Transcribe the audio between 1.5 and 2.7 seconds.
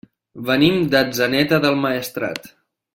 del Maestrat.